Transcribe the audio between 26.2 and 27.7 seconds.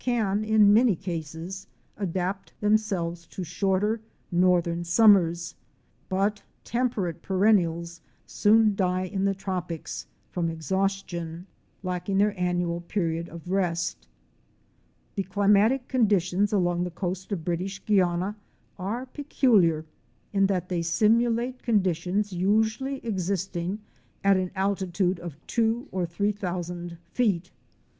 thousand feet.